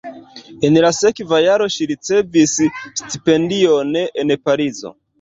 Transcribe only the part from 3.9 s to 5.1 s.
en Parizo.